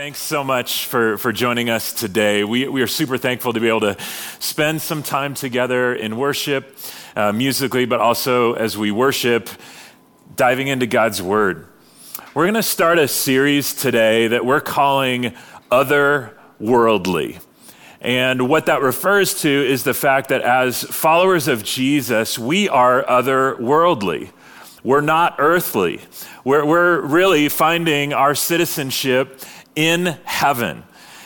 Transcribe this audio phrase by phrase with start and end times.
[0.00, 2.42] Thanks so much for, for joining us today.
[2.42, 3.98] We, we are super thankful to be able to
[4.38, 6.74] spend some time together in worship,
[7.14, 9.50] uh, musically, but also as we worship,
[10.36, 11.66] diving into God's Word.
[12.32, 15.34] We're going to start a series today that we're calling
[15.70, 17.42] Otherworldly.
[18.00, 23.04] And what that refers to is the fact that as followers of Jesus, we are
[23.04, 24.30] otherworldly.
[24.82, 26.00] We're not earthly.
[26.42, 29.42] We're, we're really finding our citizenship
[29.80, 30.82] in heaven.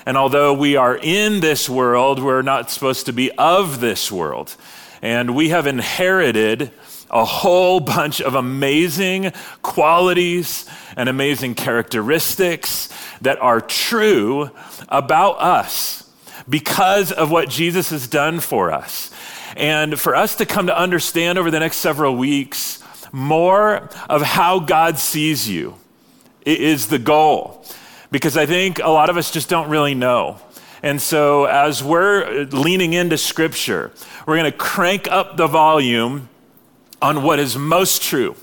[0.06, 4.54] And although we are in this world, we're not supposed to be of this world.
[5.02, 6.70] And we have inherited
[7.10, 9.32] a whole bunch of amazing
[9.62, 12.90] qualities and amazing characteristics
[13.22, 14.50] that are true
[14.88, 16.08] about us
[16.48, 19.10] because of what Jesus has done for us.
[19.56, 22.80] And for us to come to understand over the next several weeks
[23.10, 25.74] more of how God sees you
[26.46, 27.64] is the goal
[28.14, 30.40] because I think a lot of us just don't really know.
[30.84, 33.90] And so, as we're leaning into Scripture,
[34.24, 36.28] we're going to crank up the volume
[37.02, 38.36] on what is most true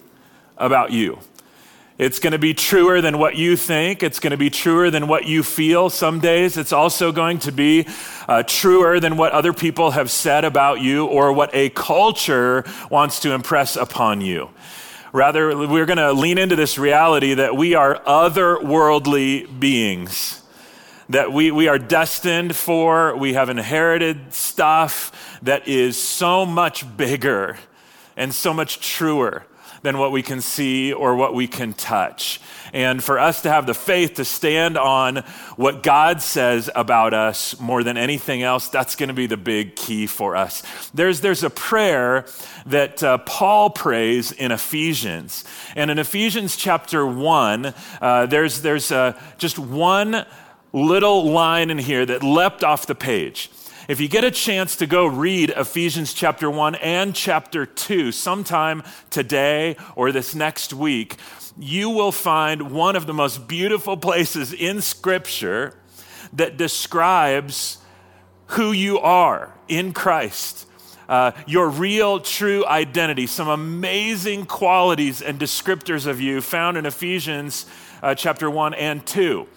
[0.57, 1.19] about you.
[1.97, 4.03] It's going to be truer than what you think.
[4.03, 6.57] It's going to be truer than what you feel some days.
[6.57, 7.87] It's also going to be
[8.27, 13.21] uh, truer than what other people have said about you or what a culture wants
[13.21, 14.49] to impress upon you.
[15.13, 20.41] Rather, we're going to lean into this reality that we are otherworldly beings,
[21.09, 27.57] that we, we are destined for, we have inherited stuff that is so much bigger
[28.15, 29.45] and so much truer
[29.81, 32.41] than what we can see or what we can touch.
[32.73, 35.17] And for us to have the faith to stand on
[35.55, 39.75] what God says about us more than anything else, that's going to be the big
[39.75, 40.63] key for us.
[40.93, 42.25] There's, there's a prayer
[42.65, 45.43] that uh, Paul prays in Ephesians.
[45.75, 50.25] And in Ephesians chapter 1, uh, there's, there's uh, just one
[50.73, 53.49] little line in here that leapt off the page.
[53.87, 58.83] If you get a chance to go read Ephesians chapter 1 and chapter 2 sometime
[59.09, 61.17] today or this next week,
[61.57, 65.79] you will find one of the most beautiful places in Scripture
[66.31, 67.79] that describes
[68.47, 70.67] who you are in Christ.
[71.09, 77.65] Uh, your real, true identity, some amazing qualities and descriptors of you found in Ephesians
[78.03, 79.47] uh, chapter 1 and 2.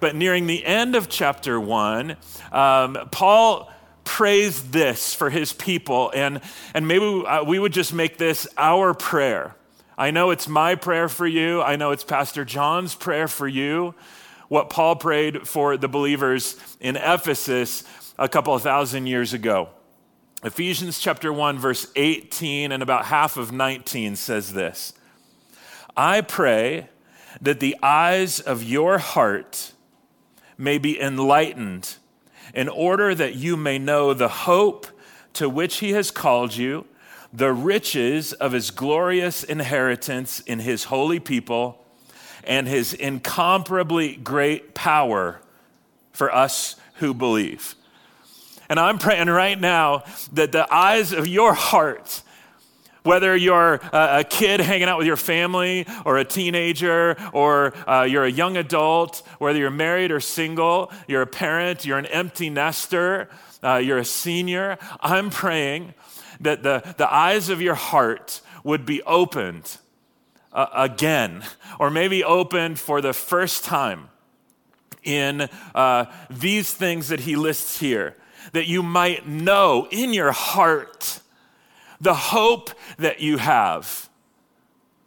[0.00, 2.16] But nearing the end of chapter 1,
[2.50, 3.70] um, Paul
[4.04, 6.40] prays this for his people, and,
[6.74, 9.56] and maybe we, uh, we would just make this our prayer
[9.96, 11.62] I know it's my prayer for you.
[11.62, 13.94] I know it's Pastor John's prayer for you.
[14.48, 17.84] What Paul prayed for the believers in Ephesus
[18.18, 19.68] a couple of thousand years ago.
[20.42, 24.94] Ephesians chapter 1, verse 18 and about half of 19 says this
[25.96, 26.88] I pray
[27.40, 29.72] that the eyes of your heart
[30.58, 31.96] may be enlightened
[32.54, 34.86] in order that you may know the hope
[35.34, 36.86] to which he has called you
[37.32, 41.84] the riches of his glorious inheritance in his holy people
[42.44, 45.40] and his incomparably great power
[46.12, 47.74] for us who believe.
[48.68, 52.22] And I'm praying right now that the eyes of your heart,
[53.04, 58.24] whether you're a kid hanging out with your family, or a teenager, or uh, you're
[58.24, 63.28] a young adult, whether you're married or single, you're a parent, you're an empty nester,
[63.62, 65.94] uh, you're a senior, I'm praying
[66.40, 69.76] that the, the eyes of your heart would be opened
[70.52, 71.44] uh, again,
[71.78, 74.08] or maybe opened for the first time
[75.02, 78.16] in uh, these things that he lists here,
[78.52, 81.20] that you might know in your heart
[82.00, 84.08] the hope that you have,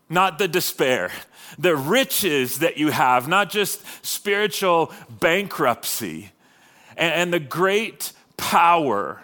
[0.10, 1.12] not the despair,
[1.58, 6.32] the riches that you have, not just spiritual bankruptcy,
[6.96, 9.22] and, and the great power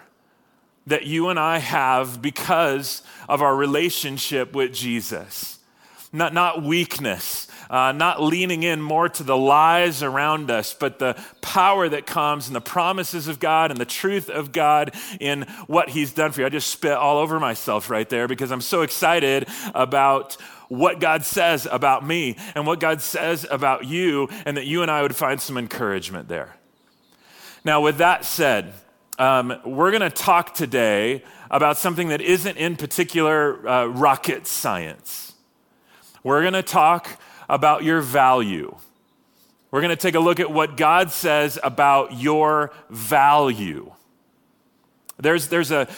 [0.86, 5.58] that you and I have because of our relationship with Jesus.
[6.12, 11.20] Not, not weakness, uh, not leaning in more to the lies around us, but the
[11.54, 15.88] power that comes and the promises of God and the truth of God in what
[15.88, 16.46] He's done for you.
[16.46, 20.34] I just spit all over myself right there because I'm so excited about
[20.68, 24.90] what God says about me and what God says about you, and that you and
[24.90, 26.56] I would find some encouragement there.
[27.64, 28.72] Now, with that said,
[29.20, 31.22] um, we're going to talk today
[31.52, 35.34] about something that isn't in particular uh, rocket science.
[36.24, 38.74] We're going to talk about your value.
[39.74, 43.90] We're going to take a look at what God says about your value.
[45.16, 45.88] There's, there's, a,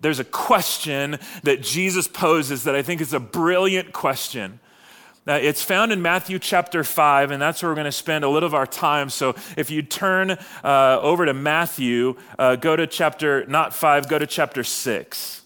[0.00, 4.60] there's a question that Jesus poses that I think is a brilliant question.
[5.26, 8.28] Now, it's found in Matthew chapter 5, and that's where we're going to spend a
[8.28, 9.10] little of our time.
[9.10, 14.20] So if you turn uh, over to Matthew, uh, go to chapter, not 5, go
[14.20, 15.42] to chapter 6.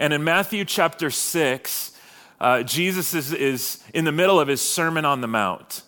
[0.00, 1.92] And in Matthew chapter 6,
[2.40, 5.84] uh, Jesus is, is in the middle of his Sermon on the Mount.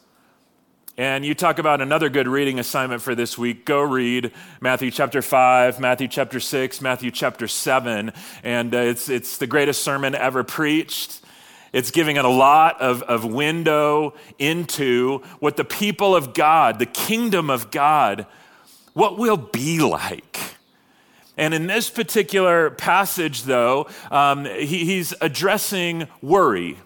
[0.96, 3.64] And you talk about another good reading assignment for this week.
[3.64, 8.12] Go read Matthew chapter 5, Matthew chapter 6, Matthew chapter 7.
[8.42, 11.20] And uh, it's, it's the greatest sermon ever preached.
[11.72, 16.86] It's giving it a lot of, of window into what the people of God, the
[16.86, 18.26] kingdom of God,
[18.92, 20.38] what will be like.
[21.36, 26.76] And in this particular passage, though, um, he, he's addressing worry.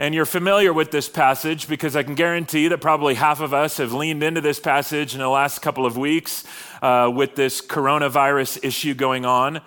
[0.00, 3.78] And you're familiar with this passage because I can guarantee that probably half of us
[3.78, 6.44] have leaned into this passage in the last couple of weeks
[6.82, 9.60] uh, with this coronavirus issue going on.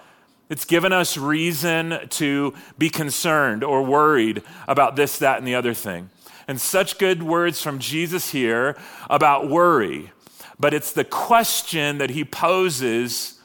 [0.49, 5.73] It's given us reason to be concerned or worried about this, that, and the other
[5.73, 6.09] thing.
[6.47, 8.77] And such good words from Jesus here
[9.09, 10.11] about worry.
[10.57, 13.40] But it's the question that he poses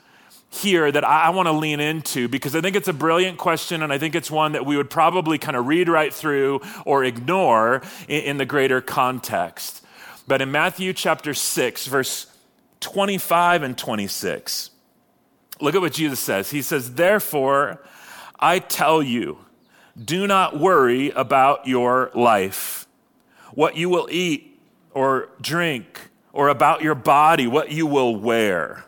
[0.51, 3.93] here that I, want to lean into because I think it's a brilliant question and
[3.93, 7.83] I think it's one that we would probably kind of read right through or ignore
[8.09, 9.85] in, in the greater context.
[10.27, 12.27] But in Matthew chapter 6, verse
[12.81, 14.71] 25 and 26,
[15.61, 16.51] Look at what Jesus says.
[16.51, 17.83] He says, Therefore,
[18.39, 19.39] I tell you,
[20.03, 22.87] do not worry about your life,
[23.53, 24.61] what you will eat
[24.93, 28.85] or drink, or about your body, what you will wear.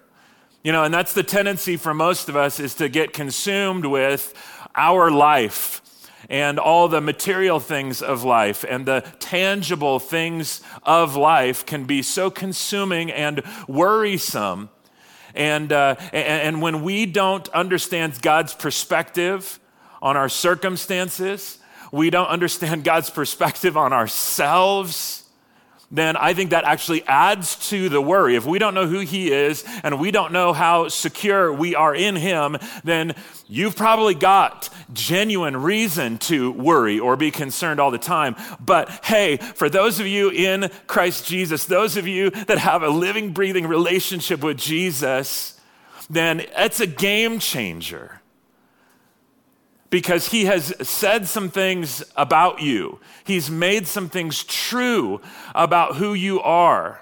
[0.65, 4.35] You know, and that's the tendency for most of us is to get consumed with
[4.75, 5.81] our life
[6.29, 12.03] and all the material things of life and the tangible things of life can be
[12.03, 14.69] so consuming and worrisome.
[15.35, 19.61] And, uh, and when we don't understand God's perspective
[20.03, 21.59] on our circumstances,
[21.93, 25.25] we don't understand God's perspective on ourselves,
[25.91, 28.37] then I think that actually adds to the worry.
[28.37, 31.95] If we don't know who He is and we don't know how secure we are
[31.95, 33.15] in Him, then
[33.47, 38.37] you've probably got genuine reason to worry or be concerned all the time.
[38.61, 42.91] But hey, for those of you in Christ Jesus, those of you that have a
[42.91, 45.59] living, breathing relationship with Jesus,
[46.11, 48.18] then it's a game changer
[49.91, 53.01] because he has said some things about you.
[53.25, 55.21] He's made some things true
[55.55, 57.01] about who you are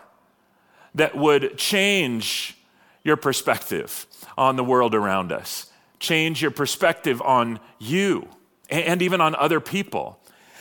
[0.94, 2.56] that would change
[3.02, 4.06] your perspective
[4.38, 8.28] on the world around us, change your perspective on you
[8.68, 10.18] and even on other people.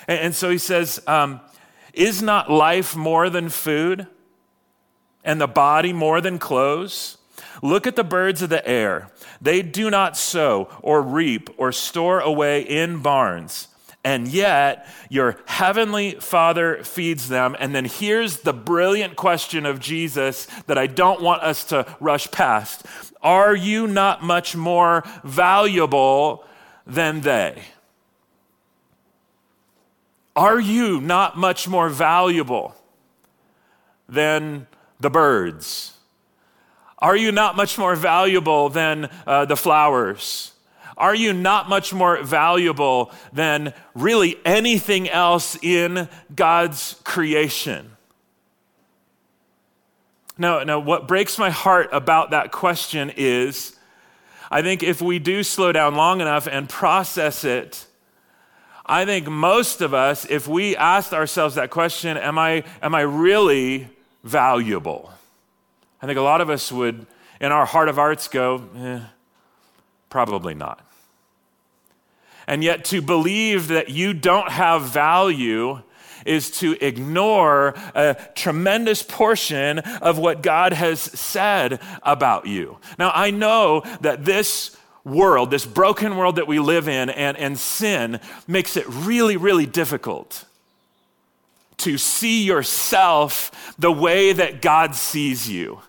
[0.08, 1.42] And so he says, um,
[1.94, 4.08] Is not life more than food
[5.24, 7.18] and the body more than clothes?
[7.62, 9.10] Look at the birds of the air.
[9.42, 13.68] They do not sow or reap or store away in barns,
[14.04, 17.56] and yet your heavenly Father feeds them.
[17.60, 22.30] And then here's the brilliant question of Jesus that I don't want us to rush
[22.32, 22.86] past
[23.22, 26.46] Are you not much more valuable
[26.86, 27.62] than they?
[30.36, 32.76] Are you not much more valuable
[34.10, 34.68] than
[35.00, 35.95] the birds?
[37.00, 40.54] Are you not much more valuable than uh, the flowers?
[40.98, 47.92] Are you not much more valuable than really anything else in God's creation?
[50.38, 53.76] Now, now, what breaks my heart about that question is
[54.52, 57.86] I think if we do slow down long enough and process it,
[58.86, 63.02] I think most of us, if we asked ourselves that question, am I, am I
[63.02, 63.90] really
[64.24, 65.12] valuable?
[66.06, 67.08] I think a lot of us would,
[67.42, 69.00] in our heart of hearts, go, eh,
[70.08, 70.86] probably not.
[72.46, 75.82] And yet, to believe that you don't have value
[76.24, 82.78] is to ignore a tremendous portion of what God has said about you.
[83.00, 87.58] Now, I know that this world, this broken world that we live in, and, and
[87.58, 90.46] sin makes it really, really difficult
[91.78, 95.80] to see yourself the way that God sees you.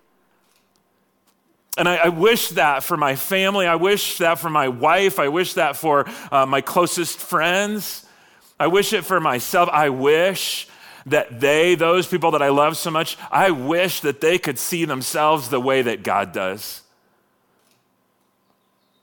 [1.76, 3.66] And I, I, wish that for my family.
[3.66, 5.18] I wish that for my wife.
[5.18, 8.06] I wish that for uh, my closest friends.
[8.58, 9.68] I wish it for myself.
[9.70, 10.68] I wish
[11.06, 14.84] that they, those people that I love so much, I wish that they could see
[14.84, 16.82] themselves the way that God does.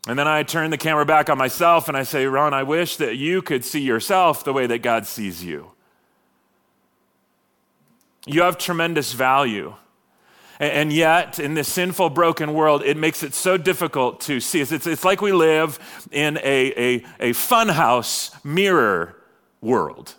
[0.06, 2.98] And then I turn the camera back on myself and I say, Ron, I wish
[2.98, 5.72] that you could see yourself the way that God sees you.
[8.26, 9.76] You have tremendous value.
[10.60, 14.62] And yet, in this sinful, broken world, it makes it so difficult to see.
[14.62, 15.80] It's, it's like we live
[16.12, 19.16] in a, a, a funhouse mirror
[19.62, 20.16] world.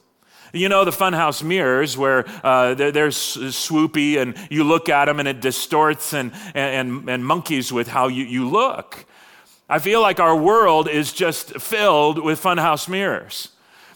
[0.53, 5.19] You know the funhouse mirrors where uh, they're, they're, swoopy and you look at them
[5.19, 9.05] and it distorts and, and, and monkeys with how you, you look.
[9.69, 13.49] I feel like our world is just filled with funhouse mirrors.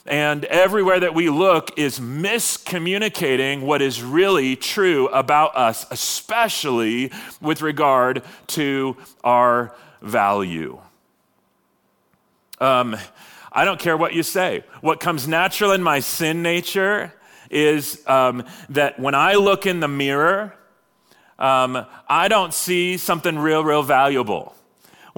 [0.08, 7.12] And everywhere that we look is miscommunicating what is really true about us, especially
[7.42, 10.80] with regard to our value.
[12.58, 12.96] Um,
[13.52, 14.64] I don't care what you say.
[14.80, 17.12] What comes natural in my sin nature
[17.50, 20.54] is um, that when I look in the mirror,
[21.38, 24.54] um, I don't see something real, real valuable.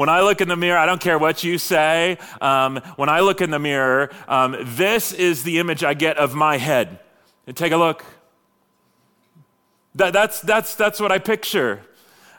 [0.01, 2.17] When I look in the mirror, I don't care what you say.
[2.41, 6.35] Um, when I look in the mirror, um, this is the image I get of
[6.35, 7.01] my head.
[7.47, 8.03] And take a look.
[9.97, 11.83] That, that's, that's, that's what I picture.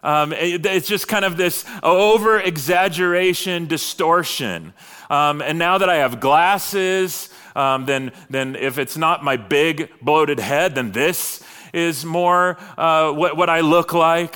[0.02, 4.74] Um, it, it's just kind of this over exaggeration, distortion.
[5.12, 9.92] Um, and now that I have glasses, um, then, then if it's not my big
[10.02, 14.36] bloated head, then this is more uh, what, what I look like.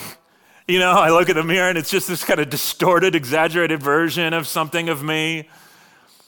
[0.68, 3.84] You know, I look at the mirror and it's just this kind of distorted, exaggerated
[3.84, 5.48] version of something of me.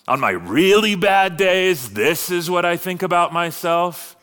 [0.07, 4.15] On my really bad days, this is what I think about myself.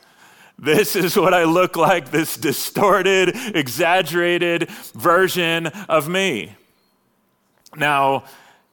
[0.56, 6.54] This is what I look like, this distorted, exaggerated version of me.
[7.74, 8.22] Now,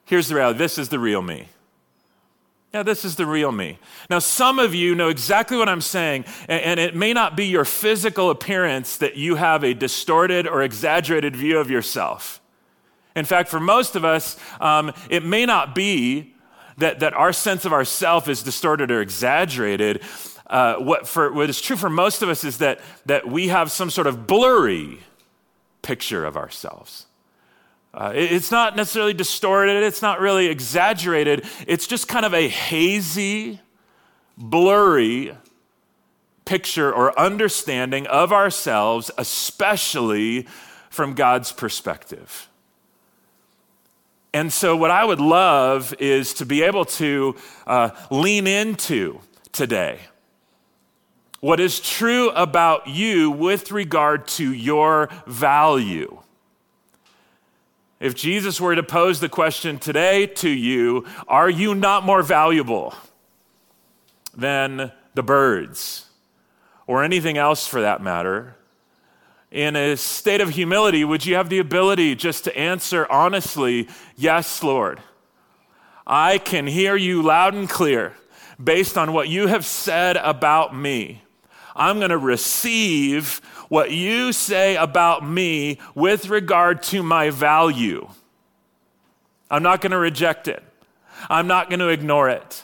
[0.05, 1.47] here's the reality this is the real me.
[2.73, 3.79] Yeah, this is the real me.
[4.09, 7.65] Now, some of you know exactly what I'm saying, and it may not be your
[7.65, 12.39] physical appearance that you have a distorted or exaggerated view of yourself.
[13.13, 16.33] In fact, for most of us, um, it may not be
[16.77, 20.01] that, that our sense of ourself is distorted or exaggerated.
[20.47, 23.69] Uh, what, for, what is true for most of us is that, that we have
[23.69, 24.99] some sort of blurry
[25.81, 27.05] picture of ourselves.
[27.93, 31.45] Uh, it's not necessarily distorted, it's not really exaggerated.
[31.67, 33.59] It's just kind of a hazy,
[34.37, 35.35] blurry
[36.45, 40.47] picture or understanding of ourselves, especially
[40.89, 42.49] from God's perspective.
[44.33, 47.35] And so, what I would love is to be able to
[47.67, 49.19] uh, lean into
[49.51, 49.99] today
[51.41, 56.21] what is true about you with regard to your value.
[58.01, 62.95] If Jesus were to pose the question today to you, are you not more valuable
[64.35, 66.07] than the birds
[66.87, 68.55] or anything else for that matter?
[69.51, 74.63] In a state of humility, would you have the ability just to answer honestly, Yes,
[74.63, 74.99] Lord?
[76.07, 78.15] I can hear you loud and clear
[78.61, 81.21] based on what you have said about me.
[81.75, 88.07] I'm going to receive what you say about me with regard to my value.
[89.49, 90.63] I'm not going to reject it.
[91.29, 92.63] I'm not going to ignore it.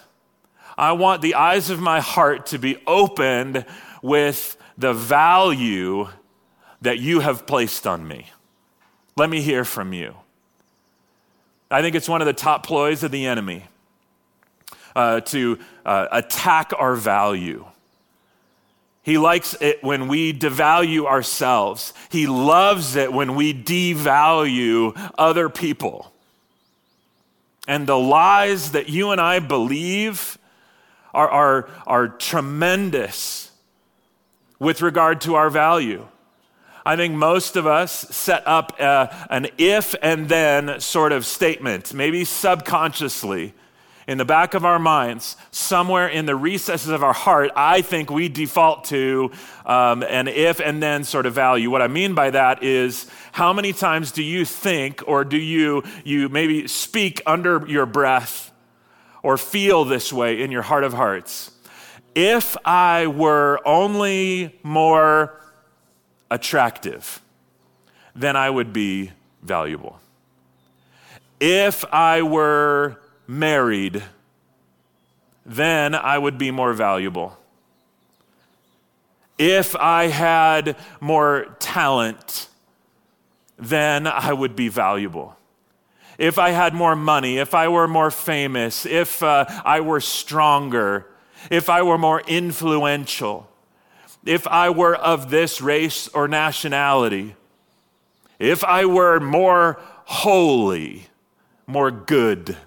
[0.78, 3.66] I want the eyes of my heart to be opened
[4.02, 6.08] with the value
[6.82, 8.28] that you have placed on me.
[9.16, 10.16] Let me hear from you.
[11.72, 13.66] I think it's one of the top ploys of the enemy
[14.96, 17.66] uh, to uh, attack our value.
[19.08, 21.94] He likes it when we devalue ourselves.
[22.10, 26.12] He loves it when we devalue other people.
[27.70, 30.38] And the lies that you and I believe
[31.14, 33.52] are, are, are tremendous
[34.60, 36.06] with regard to our value.
[36.86, 41.94] I think most of us set up a, an if and then sort of statement,
[41.94, 43.54] maybe subconsciously
[44.08, 48.10] in the back of our minds, somewhere in the recesses of our heart, I think
[48.10, 49.32] we default to
[49.66, 51.70] um, an if and then sort of value.
[51.70, 55.84] What I mean by that is how many times do you think or do you,
[56.06, 58.52] you maybe speak under your breath
[59.24, 61.52] or feel this way in your heart of hearts?
[62.16, 65.38] If I were only more
[66.32, 67.22] attractive,
[68.16, 69.12] then I would be
[69.44, 70.00] valuable.
[71.42, 74.04] If I were married,
[75.46, 77.38] then I would be more valuable.
[79.38, 82.50] If I had more talent,
[83.58, 85.36] then I would be valuable.
[86.18, 91.06] If I had more money, if I were more famous, if uh, I were stronger,
[91.52, 93.48] if I were more influential,
[94.26, 97.36] if I were of this race or nationality,
[98.40, 101.08] if I were more holy,
[101.68, 102.58] more good,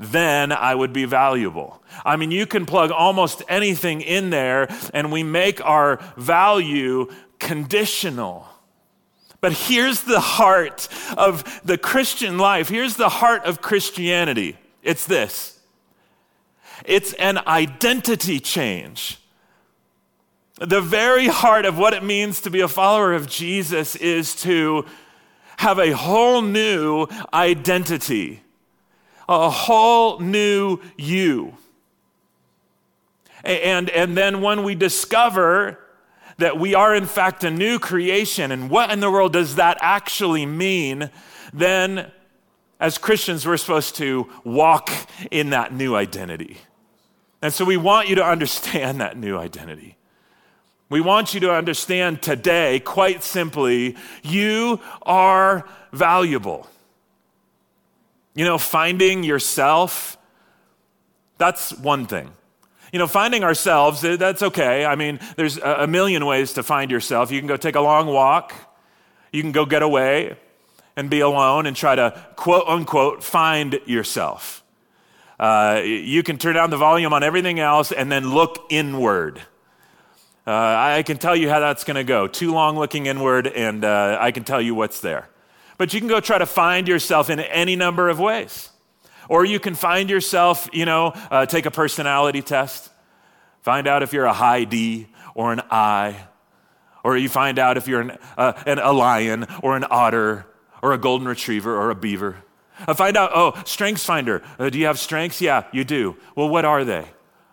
[0.00, 1.82] then I would be valuable.
[2.04, 8.48] I mean, you can plug almost anything in there, and we make our value conditional.
[9.40, 12.68] But here's the heart of the Christian life.
[12.68, 15.58] Here's the heart of Christianity it's this
[16.84, 19.18] it's an identity change.
[20.58, 24.84] The very heart of what it means to be a follower of Jesus is to
[25.56, 28.42] have a whole new identity,
[29.30, 31.54] a whole new you.
[33.44, 35.78] And, and then when we discover
[36.38, 39.78] that we are in fact a new creation, and what in the world does that
[39.80, 41.10] actually mean,
[41.54, 42.10] then
[42.80, 44.90] as Christians, we're supposed to walk
[45.30, 46.58] in that new identity.
[47.40, 49.96] And so we want you to understand that new identity.
[50.88, 56.68] We want you to understand today, quite simply, you are valuable.
[58.34, 60.16] You know, finding yourself,
[61.38, 62.30] that's one thing.
[62.92, 64.84] You know, finding ourselves, eh, that's okay.
[64.84, 67.30] I mean, there's a million ways to find yourself.
[67.30, 68.52] You can go take a long walk,
[69.32, 70.36] you can go get away
[70.96, 74.62] and be alone and try to quote unquote find yourself.
[75.38, 79.40] Uh, you can turn down the volume on everything else and then look inward.
[80.46, 82.26] Uh, I can tell you how that's going to go.
[82.26, 85.28] Too long looking inward, and uh, I can tell you what's there.
[85.80, 88.68] But you can go try to find yourself in any number of ways.
[89.30, 92.90] Or you can find yourself, you know, uh, take a personality test,
[93.62, 96.26] find out if you're a high D or an I,
[97.02, 100.44] or you find out if you're an, uh, an, a lion or an otter
[100.82, 102.36] or a golden retriever or a beaver.
[102.86, 104.42] Uh, find out, oh, strengths finder.
[104.58, 105.40] Uh, do you have strengths?
[105.40, 106.14] Yeah, you do.
[106.36, 107.06] Well, what are they?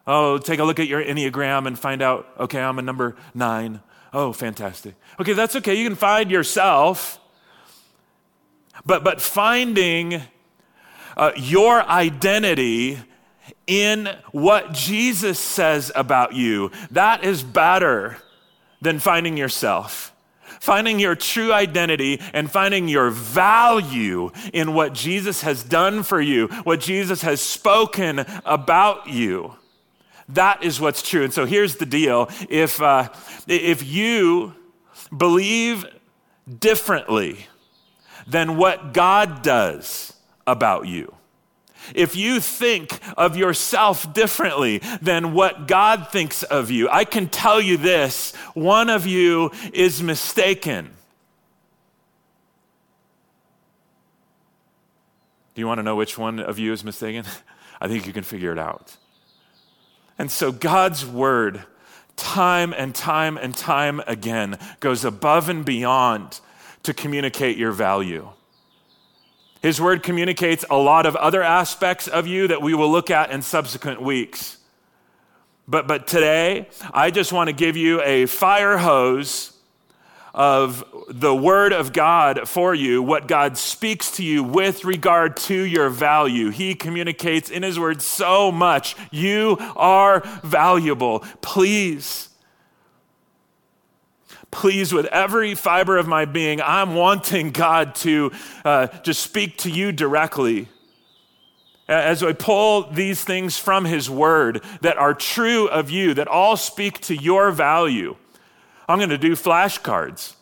[0.05, 3.79] Oh, take a look at your Enneagram and find out, okay, I'm a number nine.
[4.11, 4.95] Oh, fantastic.
[5.17, 5.75] Okay, that's okay.
[5.75, 7.21] You can find yourself.
[8.87, 10.21] But, but finding
[11.17, 12.97] uh, your identity
[13.67, 18.17] in what Jesus says about you, that is better
[18.81, 20.13] than finding yourself.
[20.61, 26.47] Finding your true identity and finding your value in what Jesus has done for you,
[26.63, 29.53] what Jesus has spoken about you.
[30.29, 31.25] That is what's true.
[31.25, 33.09] And so here's the deal if, uh,
[33.47, 34.55] if you
[35.15, 35.85] believe
[36.59, 37.47] differently
[38.27, 40.13] than what God does
[40.45, 41.13] about you,
[41.95, 47.61] if you think of yourself differently than what God thinks of you, I can tell
[47.61, 50.89] you this one of you is mistaken.
[55.55, 57.23] Do you want to know which one of you is mistaken?
[57.81, 58.97] I think you can figure it out.
[60.19, 61.63] And so God's word,
[62.15, 66.39] time and time and time again, goes above and beyond
[66.83, 68.29] to communicate your value.
[69.61, 73.31] His word communicates a lot of other aspects of you that we will look at
[73.31, 74.57] in subsequent weeks.
[75.67, 79.53] But, but today, I just want to give you a fire hose
[80.33, 85.55] of the Word of God for you, what God speaks to you with regard to
[85.55, 86.51] your value.
[86.51, 88.95] He communicates in His Word so much.
[89.09, 91.21] You are valuable.
[91.41, 92.26] Please,
[94.51, 98.31] please, with every fiber of my being, I'm wanting God to
[98.63, 100.67] uh, just speak to you directly.
[101.87, 106.57] As I pull these things from His Word that are true of you, that all
[106.57, 108.15] speak to your value.
[108.89, 110.35] I'm going to do flashcards.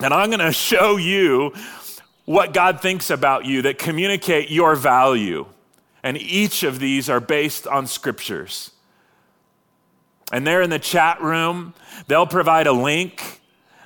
[0.00, 1.52] And I'm going to show you
[2.24, 5.46] what God thinks about you that communicate your value.
[6.02, 8.70] And each of these are based on scriptures.
[10.32, 11.74] And they're in the chat room,
[12.06, 13.40] they'll provide a link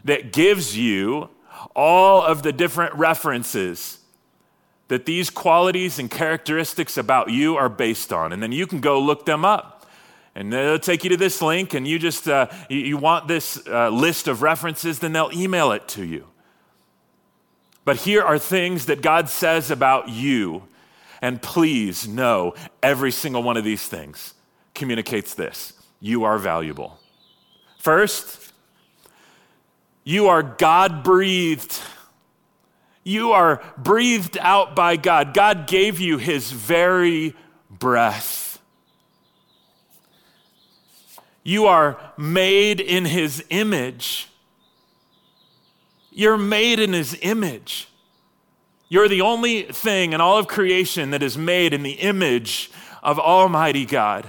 [0.05, 1.31] that gives you
[1.75, 3.99] all of the different references
[4.89, 8.33] that these qualities and characteristics about you are based on.
[8.33, 9.71] And then you can go look them up.
[10.35, 13.89] And they'll take you to this link, and you just, uh, you, want this uh,
[13.91, 16.27] list of references, then they'll email it to you.
[17.85, 20.65] But here are things that God says about you.
[21.23, 24.35] And please know every single one of these things
[24.75, 25.73] communicates this
[26.05, 26.99] you are valuable.
[27.79, 28.53] First,
[30.05, 31.81] you are God breathed.
[33.05, 35.33] You are breathed out by God.
[35.33, 37.35] God gave you his very
[37.71, 38.61] breath.
[41.43, 44.29] You are made in his image.
[46.11, 47.89] You're made in his image.
[48.91, 52.71] You're the only thing in all of creation that is made in the image
[53.03, 54.29] of Almighty God.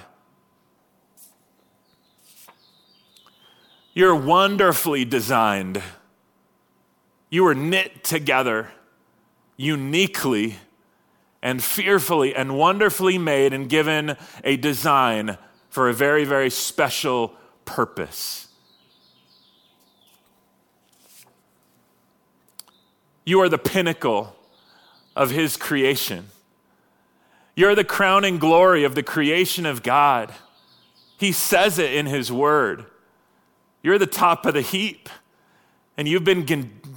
[3.96, 5.82] You're wonderfully designed.
[7.30, 8.70] You were knit together
[9.56, 10.58] uniquely
[11.42, 15.38] and fearfully and wonderfully made and given a design
[15.70, 18.50] for a very, very special purpose.
[23.26, 24.36] You are the pinnacle
[25.16, 26.28] of His creation.
[27.56, 30.34] You're the crowning glory of the creation of God.
[31.18, 32.88] He says it in His Word.
[33.86, 35.10] You're the top of the heap,
[35.96, 36.44] and you've been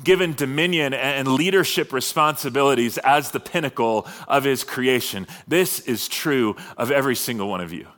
[0.05, 5.27] given dominion and leadership responsibilities as the pinnacle of His creation.
[5.47, 7.89] This is true of every single one of you.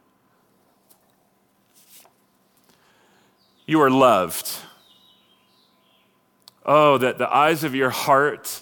[3.64, 4.50] You are loved.
[6.66, 8.60] Oh, that the eyes of your heart,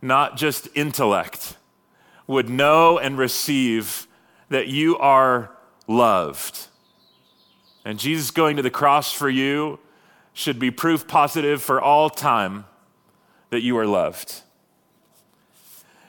[0.00, 1.56] not just intellect,
[2.28, 4.06] would know and receive
[4.50, 5.50] that you are
[5.88, 6.68] loved.
[7.84, 9.78] And Jesus going to the cross for you
[10.32, 12.64] should be proof positive for all time
[13.50, 14.40] that you are loved.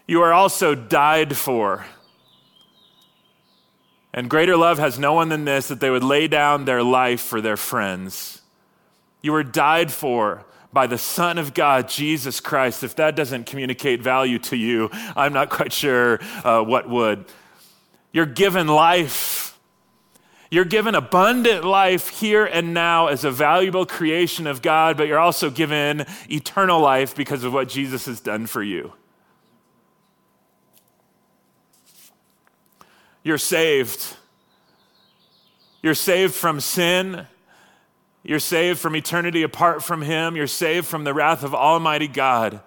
[0.07, 1.85] You are also died for.
[4.13, 7.21] And greater love has no one than this that they would lay down their life
[7.21, 8.41] for their friends.
[9.21, 12.83] You were died for by the Son of God, Jesus Christ.
[12.83, 17.25] If that doesn't communicate value to you, I'm not quite sure uh, what would.
[18.11, 19.42] You're given life.
[20.53, 25.17] You're given abundant life here and now as a valuable creation of God, but you're
[25.17, 28.93] also given eternal life because of what Jesus has done for you.
[33.23, 34.15] You're saved.
[35.81, 37.25] You're saved from sin.
[38.21, 40.35] You're saved from eternity apart from Him.
[40.35, 42.61] You're saved from the wrath of Almighty God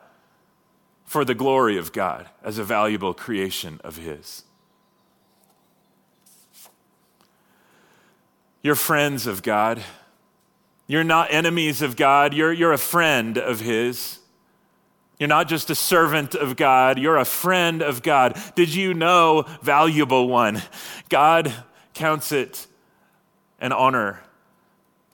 [1.05, 4.43] for the glory of God as a valuable creation of His.
[8.63, 9.83] You're friends of God.
[10.87, 12.35] You're not enemies of God.
[12.35, 14.19] You're, you're a friend of His.
[15.19, 18.39] You're not just a servant of God, you're a friend of God.
[18.55, 20.63] Did you know, valuable one?
[21.09, 21.53] God
[21.95, 22.67] counts it
[23.59, 24.21] an honor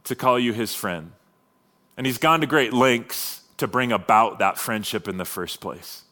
[0.04, 1.12] to call you his friend.
[1.96, 6.02] And he's gone to great lengths to bring about that friendship in the first place.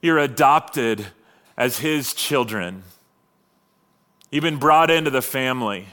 [0.00, 1.08] You're adopted
[1.58, 2.84] as his children.
[4.34, 5.86] You've been brought into the family.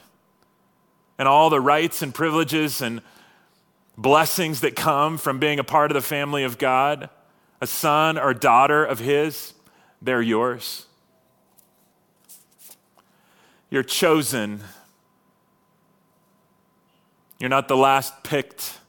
[1.20, 3.04] And all the rights and privileges and
[3.96, 7.12] blessings that come from being a part of the family of God,
[7.62, 9.54] a son or daughter of his,
[10.02, 10.88] they're yours.
[13.70, 14.62] You're chosen.
[17.40, 18.80] You're not the last picked.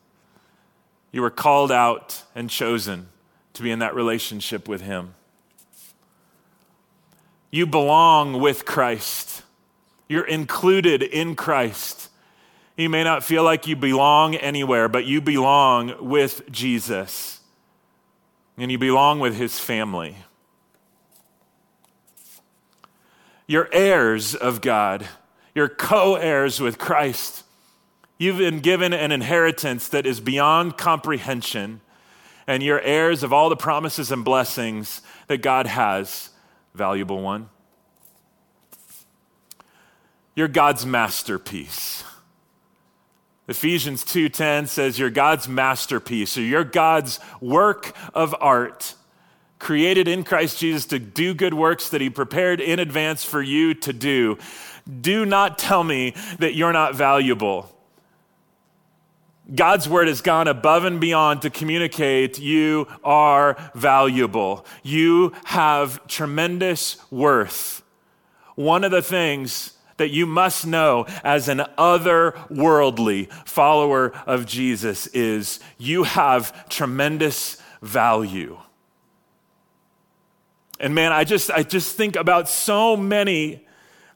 [1.11, 3.09] You were called out and chosen
[3.53, 5.13] to be in that relationship with Him.
[7.51, 9.32] You belong with Christ.
[10.09, 12.11] You're included in Christ.
[12.77, 17.41] You may not feel like you belong anywhere, but you belong with Jesus.
[18.57, 20.17] And you belong with His family.
[23.47, 25.07] You're heirs of God,
[25.55, 27.45] you're co heirs with Christ.
[28.17, 31.81] You've been given an inheritance that is beyond comprehension,
[32.47, 36.31] and you're heirs of all the promises and blessings that God has,
[36.73, 37.49] valuable one.
[40.35, 42.05] You're God's masterpiece.
[43.49, 48.95] Ephesians 2:10 says you're God's masterpiece, so you're God's work of art
[49.59, 53.75] created in Christ Jesus to do good works that He prepared in advance for you
[53.75, 54.37] to do.
[55.01, 57.69] Do not tell me that you're not valuable.
[59.55, 64.65] God's word has gone above and beyond to communicate you are valuable.
[64.83, 67.83] You have tremendous worth.
[68.55, 75.61] One of the things that you must know as an otherworldly follower of Jesus is
[75.79, 78.59] you have tremendous value.
[80.81, 83.65] And man, I just, I just think about so many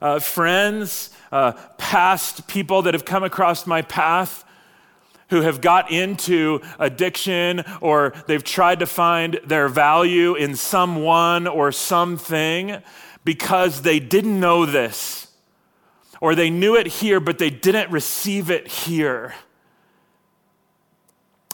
[0.01, 4.43] uh, friends, uh, past people that have come across my path
[5.29, 11.71] who have got into addiction or they've tried to find their value in someone or
[11.71, 12.75] something
[13.23, 15.26] because they didn't know this
[16.21, 19.33] or they knew it here but they didn't receive it here.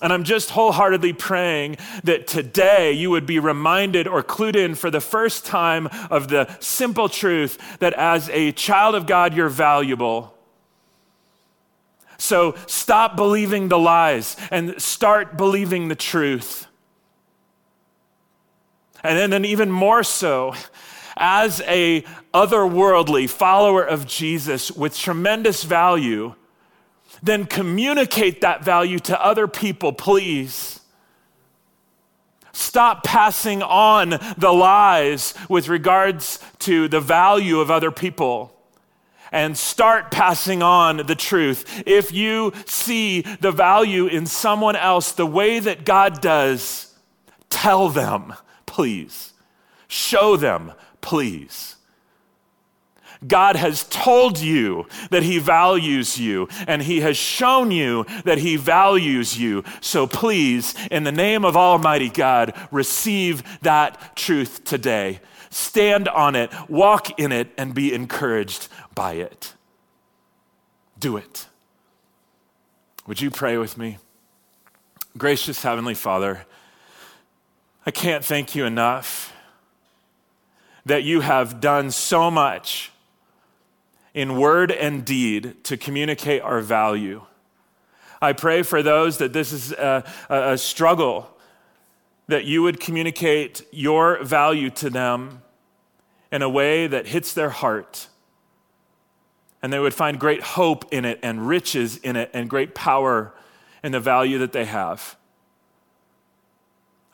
[0.04, 4.92] And I'm just wholeheartedly praying that today you would be reminded or clued in for
[4.92, 10.36] the first time of the simple truth that as a child of God, you're valuable.
[12.18, 16.68] So stop believing the lies and start believing the truth.
[19.04, 20.54] And then, then even more so,
[21.18, 26.36] as a otherworldly follower of Jesus with tremendous value,
[27.22, 30.80] then communicate that value to other people, please.
[32.52, 38.54] Stop passing on the lies with regards to the value of other people
[39.32, 41.84] and start passing on the truth.
[41.88, 46.96] If you see the value in someone else the way that God does,
[47.50, 48.36] tell them,
[48.68, 49.34] please.
[49.88, 50.74] Show them,
[51.04, 51.76] please.
[53.28, 58.56] God has told you that He values you, and He has shown you that He
[58.56, 59.64] values you.
[59.82, 65.20] So please, in the name of Almighty God, receive that truth today.
[65.52, 69.54] Stand on it, walk in it, and be encouraged by it.
[70.98, 71.48] Do it.
[73.06, 73.98] Would you pray with me?
[75.18, 76.46] Gracious Heavenly Father,
[77.86, 79.33] I can't thank you enough
[80.86, 82.92] that you have done so much
[84.14, 87.24] in word and deed to communicate our value.
[88.22, 91.30] I pray for those that this is a, a, struggle,
[92.28, 95.42] that you would communicate your value to them
[96.32, 98.08] in a way that hits their heart.
[99.62, 103.34] And they would find great hope in it and riches in it and great power
[103.84, 105.18] in the value that they have.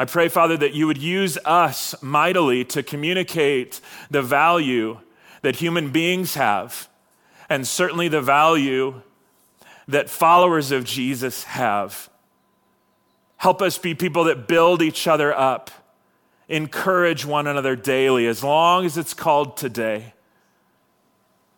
[0.01, 4.99] I pray, Father, that you would use us mightily to communicate the value
[5.41, 6.87] that human beings have,
[7.49, 9.01] and certainly the value
[9.89, 12.09] that followers of Jesus have.
[13.35, 15.69] Help us be people that build each other up,
[16.47, 20.13] encourage one another daily, as long as it's called today,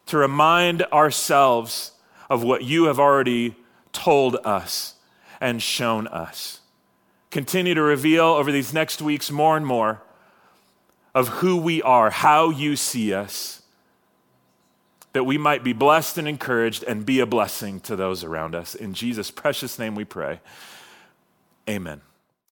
[0.07, 1.91] to remind ourselves
[2.27, 3.55] of what you have already
[3.91, 4.95] told us
[5.39, 6.60] and shown us.
[7.31, 10.01] Continue to reveal over these next weeks more and more
[11.15, 13.61] of who we are, how you see us,
[15.13, 18.75] that we might be blessed and encouraged and be a blessing to those around us.
[18.75, 20.39] In Jesus' precious name we pray.
[21.69, 22.01] Amen.